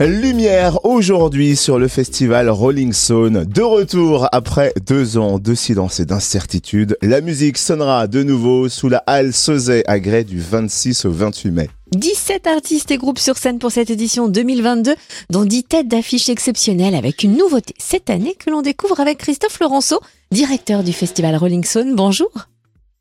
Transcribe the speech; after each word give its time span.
Lumière 0.00 0.84
aujourd'hui 0.84 1.56
sur 1.56 1.80
le 1.80 1.88
festival 1.88 2.48
Rolling 2.48 2.92
Stone. 2.92 3.44
De 3.44 3.62
retour 3.62 4.28
après 4.30 4.72
deux 4.86 5.18
ans 5.18 5.40
de 5.40 5.54
silence 5.54 5.98
et 5.98 6.04
d'incertitude, 6.04 6.96
la 7.02 7.20
musique 7.20 7.58
sonnera 7.58 8.06
de 8.06 8.22
nouveau 8.22 8.68
sous 8.68 8.88
la 8.88 8.98
halle 9.08 9.32
Sauzet 9.32 9.82
à 9.88 9.98
Grès 9.98 10.22
du 10.22 10.38
26 10.38 11.04
au 11.04 11.10
28 11.10 11.50
mai. 11.50 11.68
17 11.90 12.46
artistes 12.46 12.92
et 12.92 12.96
groupes 12.96 13.18
sur 13.18 13.36
scène 13.36 13.58
pour 13.58 13.72
cette 13.72 13.90
édition 13.90 14.28
2022, 14.28 14.94
dont 15.30 15.44
10 15.44 15.64
têtes 15.64 15.88
d'affiches 15.88 16.28
exceptionnelles 16.28 16.94
avec 16.94 17.24
une 17.24 17.36
nouveauté 17.36 17.74
cette 17.78 18.08
année 18.08 18.36
que 18.38 18.50
l'on 18.50 18.62
découvre 18.62 19.00
avec 19.00 19.18
Christophe 19.18 19.58
Laurenceau, 19.58 19.98
directeur 20.30 20.84
du 20.84 20.92
festival 20.92 21.34
Rolling 21.34 21.64
Stone. 21.64 21.96
Bonjour. 21.96 22.30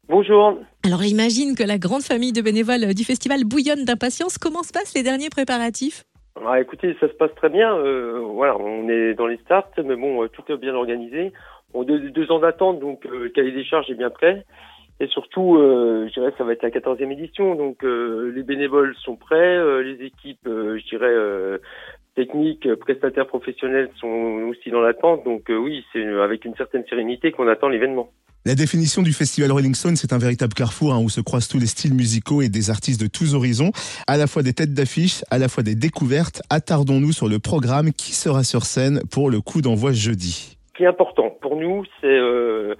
Bonjour. 0.09 0.57
Alors 0.84 1.04
j'imagine 1.04 1.54
que 1.54 1.64
la 1.64 1.77
grande 1.77 2.02
famille 2.02 2.34
de 2.34 2.41
bénévoles 2.41 2.95
du 2.95 3.04
festival 3.04 3.43
bouillonne 3.43 3.86
d'impatience. 3.86 4.39
Comment 4.39 4.64
se 4.64 4.71
passent 4.71 4.95
les 4.95 5.04
derniers 5.04 5.29
préparatifs? 5.29 6.04
Ah, 6.45 6.59
écoutez, 6.59 6.95
ça 6.99 7.07
se 7.07 7.13
passe 7.13 7.33
très 7.35 7.49
bien. 7.49 7.75
Euh, 7.77 8.19
voilà, 8.19 8.57
on 8.57 8.87
est 8.89 9.14
dans 9.14 9.27
les 9.27 9.37
starts, 9.37 9.69
mais 9.83 9.96
bon, 9.96 10.23
euh, 10.23 10.27
tout 10.27 10.43
est 10.51 10.57
bien 10.57 10.75
organisé. 10.75 11.33
On 11.73 11.82
a 11.83 11.86
deux, 11.86 12.32
ans 12.32 12.39
d'attente, 12.39 12.79
donc 12.79 13.05
euh, 13.05 13.23
le 13.23 13.29
cahier 13.29 13.51
des 13.51 13.63
charges 13.63 13.89
est 13.89 13.96
bien 13.96 14.10
prêt. 14.10 14.46
Et 15.00 15.07
surtout, 15.07 15.57
je 15.60 16.11
dirais, 16.11 16.33
ça 16.39 16.43
va 16.43 16.54
être 16.54 16.63
la 16.63 16.71
14e 16.71 17.11
édition, 17.11 17.54
donc 17.54 17.83
les 17.83 18.41
bénévoles 18.41 18.96
sont 18.96 19.15
prêts, 19.15 19.83
les 19.83 20.04
équipes, 20.04 20.39
je 20.43 20.89
dirais, 20.89 21.60
techniques, 22.15 22.68
prestataires 22.77 23.27
professionnels 23.27 23.91
sont 23.97 24.47
aussi 24.49 24.71
dans 24.71 24.82
l'attente. 24.82 25.24
Donc 25.24 25.43
oui, 25.49 25.85
c'est 25.93 26.04
avec 26.04 26.46
une 26.46 26.55
certaine 26.55 26.83
sérénité 26.88 27.32
qu'on 27.32 27.47
attend 27.47 27.69
l'événement. 27.69 28.10
La 28.47 28.56
définition 28.56 29.01
du 29.01 29.11
festival 29.11 29.51
Rolling 29.51 29.75
Stone, 29.75 29.97
c'est 29.97 30.14
un 30.14 30.18
véritable 30.18 30.54
carrefour 30.54 30.93
hein, 30.93 31.01
où 31.04 31.10
se 31.10 31.19
croisent 31.19 31.50
tous 31.50 31.60
les 31.60 31.65
styles 31.65 31.93
musicaux 31.93 32.42
et 32.42 32.47
des 32.47 32.69
artistes 32.69 33.02
de 33.02 33.08
tous 33.08 33.36
horizons, 33.36 33.72
à 34.08 34.16
la 34.16 34.25
fois 34.25 34.42
des 34.42 34.53
têtes 34.53 34.73
d'affiche, 34.73 35.22
à 35.30 35.38
la 35.38 35.50
fois 35.50 35.64
des 35.64 35.75
découvertes. 35.75 36.42
Attardons-nous 36.50 37.11
sur 37.11 37.28
le 37.28 37.39
programme 37.39 37.91
qui 37.91 38.14
sera 38.14 38.45
sur 38.45 38.64
scène 38.64 39.02
pour 39.11 39.30
le 39.30 39.41
coup 39.41 39.61
d'envoi 39.61 39.91
jeudi. 39.91 40.55
Ce 40.69 40.77
qui 40.77 40.83
est 40.83 40.88
important 40.88 41.30
pour 41.41 41.58
nous, 41.58 41.83
c'est 41.99 42.08
euh, 42.08 42.75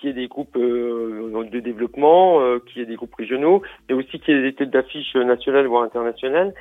qu'il 0.00 0.08
y 0.08 0.10
ait 0.10 0.16
des 0.16 0.26
groupes 0.26 0.56
euh, 0.56 1.48
de 1.48 1.60
développement, 1.60 2.40
euh, 2.40 2.58
qu'il 2.66 2.80
y 2.80 2.82
ait 2.82 2.88
des 2.88 2.96
groupes 2.96 3.14
régionaux, 3.14 3.62
mais 3.88 3.94
aussi 3.94 4.18
qu'il 4.18 4.34
y 4.34 4.36
ait 4.36 4.42
des 4.42 4.54
têtes 4.56 4.70
d'affiche 4.70 5.14
nationales 5.14 5.68
voire 5.68 5.84
internationales 5.84 6.52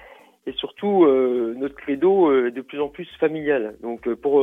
et 0.45 0.51
surtout 0.53 1.05
euh, 1.05 1.53
notre 1.57 1.75
credo 1.75 2.47
est 2.47 2.51
de 2.51 2.61
plus 2.61 2.81
en 2.81 2.89
plus 2.89 3.07
familial. 3.19 3.75
Donc 3.81 4.13
pour 4.15 4.41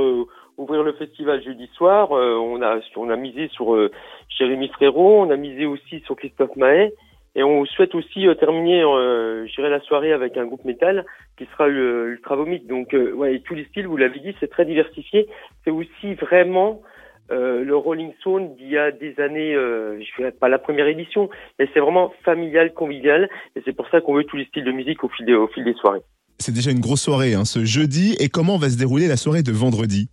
ouvrir 0.60 0.82
le 0.82 0.92
festival 0.92 1.42
jeudi 1.42 1.68
soir, 1.74 2.12
euh, 2.12 2.36
on 2.36 2.62
a 2.62 2.80
on 2.96 3.10
a 3.10 3.16
misé 3.16 3.48
sur 3.48 3.74
euh, 3.74 3.90
Jérémy 4.28 4.68
Frérot, 4.68 5.22
on 5.22 5.30
a 5.30 5.36
misé 5.36 5.66
aussi 5.66 6.00
sur 6.00 6.16
Christophe 6.16 6.54
Mahé 6.56 6.92
et 7.34 7.42
on 7.42 7.64
souhaite 7.64 7.94
aussi 7.94 8.26
euh, 8.26 8.34
terminer 8.34 8.82
euh, 8.84 9.46
la 9.58 9.80
soirée 9.80 10.12
avec 10.12 10.36
un 10.36 10.44
groupe 10.44 10.64
métal 10.64 11.06
qui 11.38 11.46
sera 11.46 11.68
Ultra 11.68 12.36
Vomit. 12.36 12.60
Donc 12.60 12.92
ouais, 12.92 13.40
tous 13.40 13.54
les 13.54 13.64
styles, 13.66 13.86
vous 13.86 13.96
l'avez 13.96 14.20
dit, 14.20 14.34
c'est 14.40 14.50
très 14.50 14.64
diversifié. 14.64 15.28
C'est 15.64 15.70
aussi 15.70 16.14
vraiment 16.14 16.82
le 17.30 17.76
Rolling 17.76 18.12
Stone 18.20 18.54
d'il 18.56 18.68
y 18.68 18.78
a 18.78 18.90
des 18.90 19.18
années, 19.20 19.54
je 19.54 20.16
dirais 20.16 20.32
pas 20.32 20.48
la 20.48 20.58
première 20.58 20.86
édition, 20.86 21.30
mais 21.58 21.68
c'est 21.72 21.80
vraiment 21.80 22.12
familial, 22.24 22.74
convivial, 22.74 23.28
et 23.56 23.62
c'est 23.64 23.72
pour 23.72 23.88
ça 23.88 24.00
qu'on 24.00 24.14
veut 24.14 24.24
tous 24.24 24.36
les 24.36 24.46
styles 24.46 24.64
de 24.64 24.72
musique 24.72 25.04
au 25.04 25.08
fil 25.08 25.26
des, 25.26 25.34
au 25.34 25.48
fil 25.48 25.64
des 25.64 25.74
soirées. 25.74 26.02
C'est 26.38 26.54
déjà 26.54 26.70
une 26.70 26.80
grosse 26.80 27.02
soirée, 27.02 27.34
hein, 27.34 27.44
ce 27.44 27.64
jeudi. 27.64 28.16
Et 28.18 28.28
comment 28.28 28.56
va 28.56 28.70
se 28.70 28.78
dérouler 28.78 29.08
la 29.08 29.16
soirée 29.16 29.42
de 29.42 29.52
vendredi? 29.52 30.08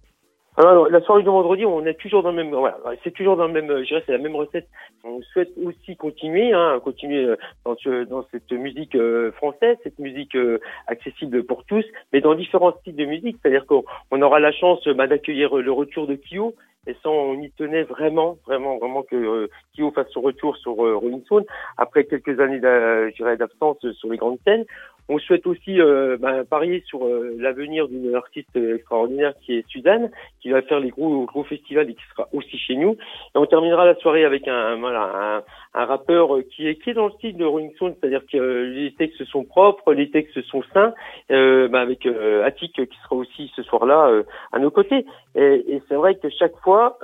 Alors, 0.57 0.89
la 0.89 1.01
soirée 1.01 1.21
du 1.21 1.29
vendredi, 1.29 1.65
on 1.65 1.85
est 1.85 1.93
toujours 1.93 2.23
dans 2.23 2.31
le 2.31 2.35
même, 2.35 2.49
voilà, 2.49 2.79
c'est 3.03 3.13
toujours 3.13 3.37
dans 3.37 3.45
le 3.45 3.53
même, 3.53 3.69
je 3.83 3.87
dirais, 3.87 4.03
c'est 4.07 4.11
la 4.11 4.17
même 4.17 4.35
recette. 4.35 4.67
On 5.03 5.21
souhaite 5.21 5.51
aussi 5.63 5.95
continuer, 5.95 6.51
hein, 6.51 6.81
continuer 6.83 7.25
euh, 7.25 7.35
dans, 7.63 7.75
dans 8.09 8.25
cette 8.31 8.51
musique 8.51 8.95
euh, 8.95 9.31
française, 9.33 9.77
cette 9.83 9.99
musique 9.99 10.35
euh, 10.35 10.59
accessible 10.87 11.43
pour 11.43 11.63
tous, 11.65 11.85
mais 12.11 12.21
dans 12.21 12.33
différents 12.33 12.75
styles 12.79 12.95
de 12.95 13.05
musique. 13.05 13.37
C'est-à-dire 13.39 13.67
qu'on 13.67 14.21
aura 14.21 14.39
la 14.39 14.51
chance 14.51 14.85
bah, 14.87 15.05
d'accueillir 15.05 15.55
le 15.55 15.71
retour 15.71 16.07
de 16.07 16.15
Kyo, 16.15 16.55
et 16.87 16.95
ça, 17.03 17.09
on 17.09 17.41
y 17.41 17.51
tenait 17.51 17.83
vraiment, 17.83 18.37
vraiment, 18.45 18.77
vraiment 18.77 19.03
que 19.03 19.49
Kyo 19.75 19.91
fasse 19.91 20.09
son 20.11 20.21
retour 20.21 20.57
sur 20.57 20.73
Rolling 20.75 21.23
Stone 21.25 21.43
après 21.77 22.05
quelques 22.05 22.39
années, 22.39 22.59
d'absence 22.59 23.77
sur 23.91 24.09
les 24.09 24.17
grandes 24.17 24.39
scènes. 24.45 24.65
On 25.09 25.19
souhaite 25.19 25.47
aussi 25.47 25.79
euh, 25.79 26.17
bah, 26.19 26.43
parier 26.43 26.83
sur 26.85 27.05
euh, 27.05 27.35
l'avenir 27.39 27.87
d'une 27.87 28.13
artiste 28.13 28.55
extraordinaire 28.55 29.33
qui 29.41 29.53
est 29.53 29.67
Suzanne, 29.69 30.11
qui 30.41 30.49
va 30.49 30.61
faire 30.61 30.81
les 30.81 30.89
gros 30.89 31.25
gros 31.25 31.45
festivals 31.45 31.89
et 31.89 31.93
qui 31.93 32.03
sera 32.11 32.27
aussi 32.33 32.57
chez 32.57 32.75
nous. 32.75 32.91
Et 32.91 33.37
on 33.37 33.45
terminera 33.45 33.85
la 33.85 33.95
soirée 33.95 34.25
avec 34.25 34.47
un 34.49 34.75
voilà 34.75 35.03
un, 35.37 35.43
rappeur 35.85 36.29
qui 36.49 36.67
est 36.67 36.75
qui 36.75 36.93
dans 36.93 37.07
le 37.07 37.11
style 37.13 37.37
de 37.37 37.45
Rolling 37.45 37.73
Stone, 37.75 37.95
c'est-à-dire 37.99 38.21
que 38.31 38.37
euh, 38.37 38.69
les 38.73 38.93
textes 38.93 39.23
sont 39.25 39.43
propres, 39.43 39.93
les 39.93 40.09
textes 40.09 40.41
sont 40.43 40.63
sains, 40.73 40.93
bah, 41.29 41.81
avec 41.81 42.07
Attic 42.45 42.73
qui 42.73 42.97
sera 43.03 43.15
aussi 43.15 43.51
ce 43.55 43.63
soir-là 43.63 44.23
à 44.51 44.59
nos 44.59 44.71
côtés. 44.71 45.05
Et, 45.35 45.75
et 45.75 45.81
c'est 45.87 45.95
vrai 45.95 46.15
que 46.15 46.29
chaque 46.29 46.55
fois 46.57 46.97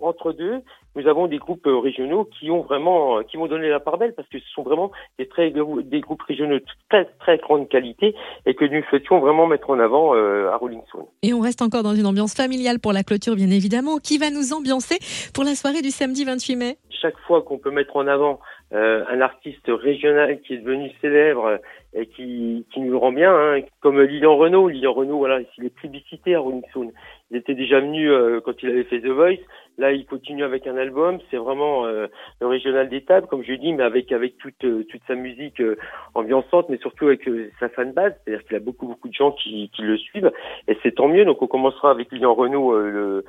entre 0.00 0.32
deux, 0.32 0.60
nous 0.96 1.06
avons 1.06 1.26
des 1.26 1.38
groupes 1.38 1.66
euh, 1.66 1.78
régionaux 1.78 2.28
qui 2.38 2.50
ont 2.50 2.62
vraiment, 2.62 3.18
euh, 3.18 3.22
qui 3.22 3.36
m'ont 3.36 3.46
donné 3.46 3.68
la 3.68 3.80
part 3.80 3.98
belle 3.98 4.14
parce 4.14 4.28
que 4.28 4.38
ce 4.38 4.48
sont 4.54 4.62
vraiment 4.62 4.90
des 5.18 5.28
très 5.28 5.50
des 5.50 6.00
groupes 6.00 6.22
régionaux 6.22 6.58
de 6.58 6.64
très 6.88 7.04
très 7.20 7.38
grande 7.38 7.68
qualité 7.68 8.14
et 8.46 8.54
que 8.54 8.64
nous 8.64 8.82
souhaitions 8.88 9.20
vraiment 9.20 9.46
mettre 9.46 9.70
en 9.70 9.78
avant 9.78 10.14
euh, 10.14 10.50
à 10.50 10.56
Rolling 10.56 10.82
Stone. 10.88 11.06
Et 11.22 11.32
on 11.32 11.40
reste 11.40 11.62
encore 11.62 11.82
dans 11.82 11.94
une 11.94 12.06
ambiance 12.06 12.34
familiale 12.34 12.80
pour 12.80 12.92
la 12.92 13.02
clôture, 13.02 13.36
bien 13.36 13.50
évidemment. 13.50 13.98
Qui 13.98 14.18
va 14.18 14.30
nous 14.30 14.52
ambiancer 14.52 14.98
pour 15.34 15.44
la 15.44 15.54
soirée 15.54 15.82
du 15.82 15.90
samedi 15.90 16.24
28 16.24 16.56
mai? 16.56 16.78
Chaque 16.90 17.18
fois 17.26 17.42
qu'on 17.42 17.58
peut 17.58 17.70
mettre 17.70 17.96
en 17.96 18.06
avant 18.06 18.40
un 18.72 19.20
artiste 19.20 19.66
régional 19.68 20.40
qui 20.40 20.54
est 20.54 20.58
devenu 20.58 20.90
célèbre 21.00 21.58
et 21.92 22.06
qui, 22.06 22.64
qui 22.72 22.80
nous 22.80 22.98
rend 23.00 23.10
bien, 23.10 23.34
hein, 23.34 23.60
comme 23.80 24.00
Lilian 24.00 24.36
Renault. 24.36 24.68
Lilian 24.68 24.92
Renault, 24.92 25.18
voilà, 25.18 25.40
il 25.58 25.64
est 25.64 25.74
publicité 25.74 26.36
Rolling 26.36 26.62
Stone. 26.70 26.92
Il 27.30 27.36
était 27.36 27.54
déjà 27.54 27.80
venu 27.80 28.10
quand 28.44 28.62
il 28.62 28.70
avait 28.70 28.84
fait 28.84 29.00
The 29.00 29.06
Voice. 29.06 29.38
Là, 29.80 29.92
il 29.92 30.04
continue 30.04 30.44
avec 30.44 30.66
un 30.66 30.76
album. 30.76 31.20
C'est 31.30 31.38
vraiment 31.38 31.86
euh, 31.86 32.06
le 32.40 32.46
régional 32.46 32.90
des 32.90 33.02
tables, 33.02 33.26
comme 33.26 33.42
je 33.42 33.54
dis, 33.54 33.72
mais 33.72 33.82
avec 33.82 34.12
avec 34.12 34.36
toute 34.36 34.62
euh, 34.64 34.84
toute 34.84 35.00
sa 35.06 35.14
musique 35.14 35.58
euh, 35.62 35.78
ambiançante, 36.14 36.68
mais 36.68 36.76
surtout 36.76 37.06
avec 37.06 37.26
sa 37.58 37.70
fan 37.70 37.92
base. 37.92 38.12
C'est-à-dire 38.24 38.44
qu'il 38.46 38.56
a 38.56 38.60
beaucoup 38.60 38.86
beaucoup 38.86 39.08
de 39.08 39.14
gens 39.14 39.32
qui, 39.32 39.70
qui 39.74 39.80
le 39.80 39.96
suivent, 39.96 40.30
et 40.68 40.76
c'est 40.82 40.94
tant 40.94 41.08
mieux. 41.08 41.24
Donc, 41.24 41.40
on 41.40 41.46
commencera 41.46 41.90
avec 41.90 42.12
Lilian 42.12 42.34
Renault 42.34 42.76
le, 42.76 43.24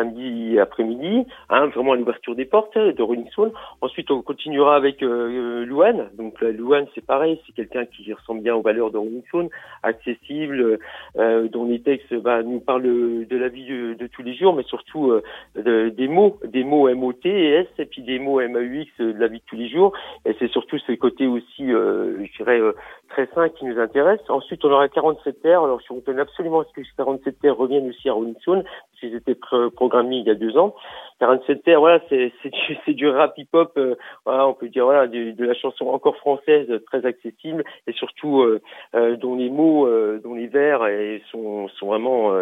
samedi 0.00 0.58
après-midi, 0.58 1.26
hein, 1.48 1.66
vraiment 1.66 1.92
à 1.92 1.96
l'ouverture 1.96 2.34
des 2.34 2.44
portes 2.44 2.78
de 2.78 3.02
Rolling 3.02 3.28
Stone. 3.30 3.52
Ensuite, 3.80 4.10
on 4.10 4.22
continuera 4.22 4.76
avec 4.76 5.00
Louane. 5.00 6.10
Donc, 6.16 6.40
Louane, 6.40 6.86
c'est 6.94 7.04
pareil, 7.04 7.40
c'est 7.46 7.54
quelqu'un 7.54 7.84
qui 7.84 8.12
ressemble 8.12 8.42
bien 8.42 8.54
aux 8.54 8.62
valeurs 8.62 8.90
de 8.90 8.98
Rolling 8.98 9.22
Stone, 9.28 9.48
accessible, 9.82 10.78
dont 11.16 11.66
les 11.66 11.80
textes 11.80 12.14
bah, 12.14 12.42
nous 12.42 12.60
parlent 12.60 12.82
de 12.82 13.36
la 13.36 13.48
vie 13.48 13.66
de, 13.66 14.06
tous 14.06 14.22
les 14.22 14.34
jours, 14.34 14.54
mais 14.54 14.62
surtout 14.64 15.12
de 15.56 15.90
des 15.90 16.08
mots, 16.08 16.38
des 16.44 16.64
mots 16.64 16.92
MOT 16.94 17.26
et 17.26 17.50
S, 17.50 17.66
et 17.78 17.84
puis 17.84 18.02
des 18.02 18.18
mots 18.18 18.40
MAUX 18.40 18.88
de 18.98 19.18
la 19.18 19.28
vie 19.28 19.38
de 19.38 19.44
tous 19.46 19.56
les 19.56 19.68
jours. 19.68 19.92
Et 20.24 20.34
c'est 20.38 20.50
surtout 20.50 20.78
ce 20.78 20.92
côté 20.92 21.26
aussi, 21.26 21.72
euh, 21.72 22.24
je 22.24 22.36
dirais, 22.36 22.60
euh, 22.60 22.72
très 23.10 23.28
sain 23.34 23.48
qui 23.48 23.64
nous 23.66 23.78
intéresse. 23.78 24.20
Ensuite, 24.28 24.64
on 24.64 24.70
aura 24.70 24.88
47 24.88 25.42
terres. 25.42 25.62
Alors, 25.62 25.80
on 25.90 26.00
tenait 26.00 26.22
absolument 26.22 26.60
à 26.60 26.64
ce 26.64 26.72
que 26.72 26.82
ces 26.82 26.96
47 26.96 27.38
terres 27.40 27.56
reviennent 27.56 27.88
aussi 27.88 28.08
à 28.08 28.14
Stone, 28.40 28.62
parce 28.62 29.00
qu'ils 29.00 29.14
étaient 29.14 29.38
programmés 29.74 30.16
il 30.16 30.26
y 30.26 30.30
a 30.30 30.34
deux 30.34 30.56
ans. 30.56 30.74
47 31.20 31.62
terres, 31.62 31.80
voilà, 31.80 32.00
c'est 32.08 32.32
du, 32.44 32.94
du 32.94 33.08
rap 33.08 33.36
hip-hop, 33.36 33.72
euh, 33.76 33.94
voilà, 34.24 34.48
on 34.48 34.54
peut 34.54 34.68
dire, 34.68 34.84
voilà, 34.84 35.06
de, 35.06 35.30
de, 35.30 35.44
la 35.44 35.54
chanson 35.54 35.86
encore 35.86 36.16
française, 36.16 36.66
très 36.86 37.06
accessible, 37.06 37.64
et 37.86 37.92
surtout 37.92 38.40
euh, 38.40 38.60
euh, 38.94 39.16
dont 39.16 39.36
les 39.36 39.50
mots, 39.50 39.88
dont 40.24 40.34
les 40.34 40.46
vers 40.46 40.86
et 40.86 41.22
sont, 41.30 41.68
sont 41.68 41.86
vraiment 41.86 42.32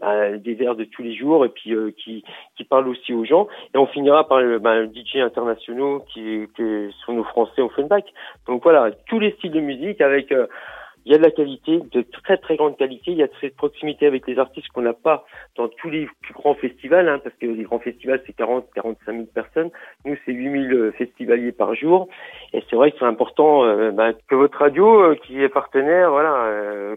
bah, 0.00 0.36
des 0.36 0.54
vers 0.54 0.74
de 0.74 0.84
tous 0.84 1.02
les 1.02 1.14
jours, 1.14 1.44
et 1.44 1.48
puis 1.48 1.74
qui, 1.96 2.24
qui 2.56 2.64
parlent 2.64 2.88
aussi 2.88 3.14
aux 3.14 3.24
gens. 3.24 3.48
Et 3.74 3.78
on 3.78 3.86
finira 3.86 4.26
par 4.28 4.40
bah, 4.60 4.80
le 4.80 4.86
DJ 4.86 5.16
internationaux 5.16 6.04
qui, 6.12 6.46
qui 6.56 6.94
sont 7.04 7.12
nos 7.12 7.24
Français 7.24 7.62
au 7.62 7.68
Funback. 7.70 8.06
Donc 8.46 8.62
voilà, 8.62 8.90
tous 9.06 9.18
les 9.18 9.32
styles 9.32 9.52
de 9.52 9.60
musique 9.60 10.00
avec 10.00 10.32
euh, 10.32 10.46
il 11.06 11.12
y 11.12 11.14
a 11.14 11.18
de 11.18 11.22
la 11.22 11.30
qualité, 11.30 11.80
de 11.92 12.04
très 12.24 12.36
très 12.36 12.56
grande 12.56 12.76
qualité. 12.76 13.12
Il 13.12 13.18
y 13.18 13.22
a 13.22 13.28
cette 13.40 13.54
proximité 13.54 14.06
avec 14.06 14.26
les 14.26 14.38
artistes 14.40 14.66
qu'on 14.74 14.82
n'a 14.82 14.92
pas 14.92 15.24
dans 15.56 15.68
tous 15.68 15.88
les 15.88 16.08
plus 16.20 16.34
grands 16.34 16.56
festivals, 16.56 17.08
hein, 17.08 17.20
parce 17.22 17.34
que 17.36 17.46
les 17.46 17.62
grands 17.62 17.78
festivals 17.78 18.20
c'est 18.26 18.32
40, 18.32 18.66
45 18.74 19.12
000 19.12 19.26
personnes. 19.32 19.70
Nous 20.04 20.16
c'est 20.26 20.32
8 20.32 20.68
000 20.68 20.74
euh, 20.74 20.92
festivaliers 20.98 21.52
par 21.52 21.76
jour, 21.76 22.08
et 22.52 22.62
c'est 22.68 22.74
vrai 22.74 22.90
que 22.90 22.98
c'est 22.98 23.04
important 23.04 23.64
euh, 23.64 23.92
bah, 23.92 24.14
que 24.28 24.34
votre 24.34 24.58
radio, 24.58 25.14
qui 25.24 25.40
est 25.40 25.48
partenaire, 25.48 26.10
voilà, 26.10 26.50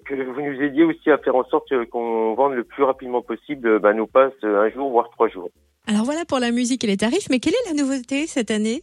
que 0.05 0.15
vous 0.15 0.41
nous 0.41 0.59
aidiez 0.59 0.83
aussi 0.83 1.11
à 1.11 1.19
faire 1.19 1.35
en 1.35 1.43
sorte 1.45 1.71
qu'on 1.91 2.33
vende 2.33 2.53
le 2.53 2.63
plus 2.63 2.83
rapidement 2.83 3.21
possible 3.21 3.79
bah, 3.79 3.93
nos 3.93 4.07
passes 4.07 4.33
un 4.43 4.69
jour 4.69 4.89
voire 4.89 5.11
trois 5.11 5.29
jours. 5.29 5.49
Alors 5.87 6.03
voilà 6.03 6.25
pour 6.25 6.39
la 6.39 6.51
musique 6.51 6.83
et 6.83 6.87
les 6.87 6.97
tarifs, 6.97 7.29
mais 7.29 7.39
quelle 7.39 7.53
est 7.53 7.69
la 7.69 7.81
nouveauté 7.81 8.25
cette 8.25 8.49
année? 8.49 8.81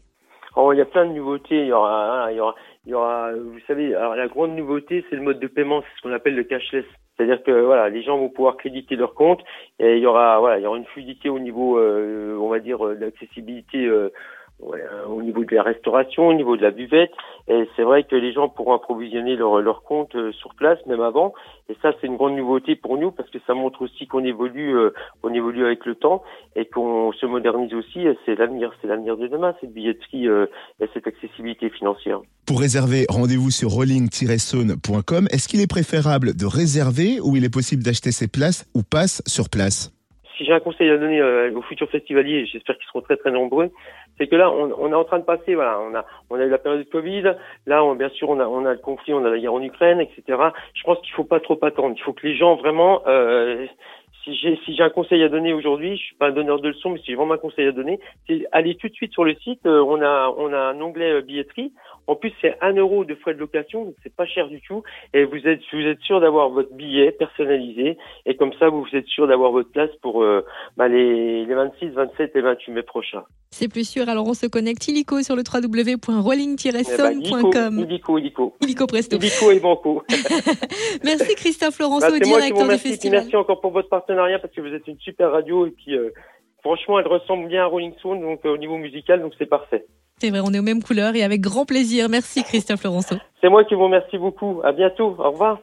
Oh, 0.57 0.73
il 0.73 0.79
y 0.79 0.81
a 0.81 0.87
plein 0.87 1.05
de 1.07 1.13
nouveautés. 1.13 1.61
Il 1.61 1.67
y 1.67 1.73
aura, 1.73 2.29
il 2.33 2.37
y 2.37 2.41
aura, 2.41 2.55
il 2.87 2.91
y 2.91 2.95
aura, 2.95 3.33
vous 3.33 3.61
savez, 3.67 3.95
alors 3.95 4.17
la 4.17 4.27
grande 4.27 4.57
nouveauté, 4.57 5.05
c'est 5.09 5.17
le 5.17 5.23
mode 5.23 5.39
de 5.39 5.47
paiement, 5.47 5.83
c'est 5.83 5.97
ce 5.99 6.03
qu'on 6.03 6.15
appelle 6.15 6.35
le 6.35 6.45
cashless. 6.45 6.87
C'est-à-dire 7.17 7.43
que 7.43 7.51
voilà, 7.51 7.89
les 7.89 8.03
gens 8.03 8.19
vont 8.19 8.29
pouvoir 8.29 8.57
créditer 8.57 8.97
leur 8.97 9.15
compte 9.15 9.43
et 9.79 9.97
il 9.97 10.03
y 10.03 10.07
aura 10.07 10.39
voilà, 10.39 10.59
il 10.59 10.63
y 10.63 10.67
aura 10.67 10.77
une 10.77 10.85
fluidité 10.87 11.29
au 11.29 11.39
niveau, 11.39 11.79
euh, 11.79 12.37
on 12.41 12.49
va 12.49 12.59
dire, 12.59 12.87
euh, 12.87 12.95
de 12.95 13.05
l'accessibilité 13.05 13.87
euh, 13.87 14.11
au 14.61 14.75
niveau 15.37 15.51
de 15.51 15.55
la 15.55 15.63
restauration, 15.63 16.29
au 16.29 16.35
niveau 16.35 16.57
de 16.57 16.63
la 16.63 16.71
buvette. 16.71 17.13
Et 17.49 17.69
c'est 17.77 17.83
vrai 17.83 18.03
que 18.05 18.17
les 18.17 18.33
gens 18.33 18.49
pourront 18.49 18.75
approvisionner 18.75 19.37
leur, 19.37 19.83
compte 19.83 20.15
euh, 20.17 20.33
sur 20.33 20.55
place, 20.55 20.79
même 20.87 21.01
avant. 21.01 21.33
Et 21.69 21.77
ça, 21.81 21.93
c'est 22.01 22.07
une 22.07 22.17
grande 22.17 22.37
nouveauté 22.37 22.75
pour 22.75 22.99
nous 22.99 23.13
parce 23.13 23.31
que 23.31 23.39
ça 23.47 23.55
montre 23.55 23.83
aussi 23.83 24.07
qu'on 24.07 24.25
évolue, 24.25 24.77
euh, 24.77 24.91
évolue 25.33 25.65
avec 25.65 25.85
le 25.87 25.95
temps 25.95 26.23
et 26.57 26.67
qu'on 26.67 27.13
se 27.13 27.27
modernise 27.27 27.73
aussi. 27.75 28.07
C'est 28.25 28.35
l'avenir, 28.35 28.73
c'est 28.81 28.89
l'avenir 28.89 29.17
de 29.17 29.29
demain, 29.29 29.55
cette 29.61 29.73
billetterie 29.73 30.29
euh, 30.29 30.47
et 30.81 30.89
cette 30.93 31.07
accessibilité 31.07 31.71
financière. 31.71 32.21
Pour 32.47 32.61
réserver, 32.61 33.07
rendez-vous 33.09 33.51
sur 33.51 33.71
rolling-saune.com. 33.71 35.29
Est-ce 35.31 35.49
qu'il 35.49 35.61
est 35.61 35.71
préférable 35.71 36.37
de 36.37 36.47
réserver 36.47 37.21
ou 37.21 37.37
il 37.37 37.45
est 37.45 37.53
possible 37.53 37.83
d'acheter 37.83 38.13
ses 38.13 38.29
places 38.29 38.67
ou 38.75 38.83
passes 38.83 39.23
sur 39.27 39.49
place? 39.49 39.96
Si 40.37 40.45
j'ai 40.45 40.53
un 40.53 40.61
conseil 40.61 40.91
à 40.91 40.99
donner 40.99 41.21
euh, 41.21 41.53
aux 41.55 41.63
futurs 41.63 41.89
festivaliers, 41.91 42.47
j'espère 42.47 42.77
qu'ils 42.77 42.87
seront 42.87 43.01
très 43.01 43.17
très 43.17 43.31
nombreux, 43.31 43.71
c'est 44.19 44.27
que 44.27 44.37
là, 44.37 44.51
on, 44.51 44.73
on, 44.79 44.93
est 44.93 44.95
en 44.95 45.05
train 45.05 45.19
de 45.19 45.25
passer, 45.25 45.55
voilà, 45.55 45.79
on 45.81 45.95
a, 45.95 46.05
on 46.31 46.37
a 46.39 46.45
eu 46.45 46.49
la 46.49 46.59
période 46.59 46.85
de 46.85 46.91
Covid, 46.91 47.35
là, 47.67 47.85
on, 47.85 47.95
bien 47.95 48.09
sûr, 48.11 48.29
on 48.31 48.41
a, 48.41 48.47
on 48.47 48.65
a 48.65 48.73
le 48.73 48.79
conflit, 48.79 49.13
on 49.15 49.25
a 49.25 49.31
la 49.31 49.39
guerre 49.39 49.55
en 49.55 49.63
Ukraine, 49.63 50.01
etc. 50.01 50.39
Je 50.75 50.83
pense 50.85 50.99
qu'il 51.01 51.13
faut 51.13 51.25
pas 51.25 51.41
trop 51.41 51.59
attendre. 51.63 51.95
Il 51.97 52.03
faut 52.03 52.13
que 52.13 52.27
les 52.27 52.37
gens 52.37 52.57
vraiment, 52.57 53.03
euh, 53.07 53.67
si 54.27 54.37
j'ai 54.37 54.59
si 54.65 54.75
j'ai 54.75 54.83
un 54.83 54.91
conseil 54.91 55.23
à 55.23 55.29
donner 55.29 55.53
aujourd'hui, 55.53 55.97
je 55.97 56.03
suis 56.03 56.17
pas 56.17 56.29
un 56.29 56.33
donneur 56.33 56.61
de 56.61 56.69
leçons, 56.69 56.91
mais 56.91 56.99
si 56.99 57.07
j'ai 57.07 57.15
vraiment 57.15 57.35
un 57.35 57.39
conseil 57.39 57.69
à 57.69 57.73
donner, 57.73 58.01
c'est 58.27 58.45
aller 58.51 58.75
tout 58.75 58.89
de 58.89 58.95
suite 58.95 59.13
sur 59.13 59.25
le 59.25 59.37
site. 59.37 59.65
Euh, 59.67 59.85
on 59.87 60.03
a 60.03 60.35
on 60.37 60.53
a 60.53 60.59
un 60.59 60.81
onglet 60.81 61.13
euh, 61.13 61.21
billetterie. 61.23 61.73
En 62.09 62.15
plus, 62.15 62.33
c'est 62.41 62.57
un 62.61 62.73
euro 62.75 63.05
de 63.05 63.17
frais 63.17 63.35
de 63.35 63.41
location, 63.41 63.85
donc 63.85 63.95
c'est 64.03 64.15
pas 64.15 64.27
cher 64.27 64.47
du 64.49 64.61
tout. 64.61 64.83
Et 65.15 65.25
vous 65.25 65.47
êtes 65.47 65.61
vous 65.73 65.81
êtes 65.81 66.01
sûr 66.01 66.21
d'avoir 66.21 66.51
votre 66.51 66.73
billet 66.73 67.13
personnalisé, 67.13 67.97
et 68.27 68.37
comme 68.37 68.53
ça, 68.55 68.69
vous 68.69 68.87
êtes 68.93 69.07
sûr 69.07 69.29
d'avoir 69.29 69.53
votre 69.53 69.71
place 69.71 69.91
pour 70.03 70.23
euh, 70.23 70.45
bah, 70.77 70.89
les, 70.89 71.45
les 71.45 71.55
26, 71.55 71.91
27 71.91 72.35
et 72.35 72.41
28 72.41 72.73
mai 72.73 72.83
prochains. 72.83 73.23
C'est 73.51 73.69
plus 73.69 73.89
sûr. 73.89 74.09
Alors 74.09 74.27
on 74.27 74.35
se 74.35 74.47
connecte 74.47 74.89
illico 74.89 75.23
sur 75.23 75.37
le 75.37 75.43
www.rolling-somme.com. 75.43 77.51
Ben, 77.53 77.79
illico, 77.79 78.19
illico. 78.19 78.57
Illico 78.61 78.87
presto. 78.87 79.17
Illico 79.17 79.53
et 79.53 79.61
banco. 79.61 80.03
merci 81.05 81.35
Christophe 81.37 81.79
Laurenceau, 81.79 82.11
bah, 82.11 82.21
directeur 82.21 82.69
du 82.69 82.79
festival. 82.79 83.21
Merci 83.21 83.37
encore 83.37 83.61
pour 83.61 83.73
votre 83.73 83.89
partenariat 83.89 84.16
parce 84.41 84.55
que 84.55 84.61
vous 84.61 84.75
êtes 84.75 84.87
une 84.87 84.99
super 84.99 85.31
radio 85.31 85.67
et 85.67 85.71
puis 85.71 85.95
euh, 85.95 86.11
franchement 86.63 86.99
elle 86.99 87.07
ressemble 87.07 87.49
bien 87.49 87.63
à 87.63 87.67
Rolling 87.67 87.95
Stone 87.99 88.21
donc 88.21 88.45
euh, 88.45 88.51
au 88.51 88.59
niveau 88.59 88.77
musical 88.77 89.21
donc 89.21 89.33
c'est 89.39 89.47
parfait. 89.47 89.87
C'est 90.19 90.31
vrai, 90.31 90.41
on 90.43 90.53
est 90.55 90.59
aux 90.59 90.63
mêmes 90.63 90.83
couleurs 90.83 91.15
et 91.15 91.23
avec 91.23 91.43
grand 91.43 91.67
plaisir. 91.67 92.09
Merci 92.09 92.43
Christophe 92.43 92.85
Laurenceau. 92.85 93.17
C'est 93.43 93.51
moi 93.51 93.65
qui 93.65 93.75
vous 93.75 93.85
remercie 93.85 94.17
beaucoup. 94.17 94.63
À 94.65 94.73
bientôt. 94.73 95.15
Au 95.19 95.31
revoir. 95.31 95.61